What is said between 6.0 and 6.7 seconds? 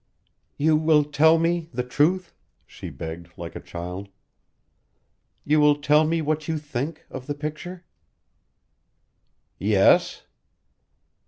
me what you